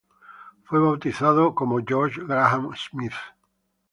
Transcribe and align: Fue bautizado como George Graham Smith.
Fue 0.63 0.79
bautizado 0.79 1.53
como 1.53 1.77
George 1.85 2.25
Graham 2.25 2.71
Smith. 2.75 3.13